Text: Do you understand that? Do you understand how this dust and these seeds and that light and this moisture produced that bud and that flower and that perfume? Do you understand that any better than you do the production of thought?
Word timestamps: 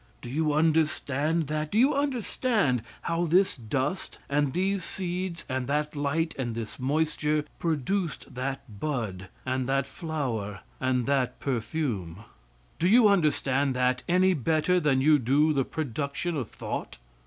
Do 0.23 0.31
you 0.31 0.51
understand 0.53 1.45
that? 1.45 1.69
Do 1.71 1.77
you 1.77 1.93
understand 1.93 2.81
how 3.03 3.25
this 3.25 3.55
dust 3.55 4.17
and 4.27 4.51
these 4.51 4.83
seeds 4.83 5.45
and 5.47 5.67
that 5.67 5.95
light 5.95 6.33
and 6.39 6.55
this 6.55 6.79
moisture 6.79 7.45
produced 7.59 8.33
that 8.33 8.79
bud 8.79 9.29
and 9.45 9.69
that 9.69 9.85
flower 9.87 10.61
and 10.79 11.05
that 11.05 11.39
perfume? 11.39 12.21
Do 12.79 12.87
you 12.87 13.07
understand 13.09 13.75
that 13.75 14.01
any 14.09 14.33
better 14.33 14.79
than 14.79 15.01
you 15.01 15.19
do 15.19 15.53
the 15.53 15.65
production 15.65 16.35
of 16.35 16.49
thought? 16.49 16.97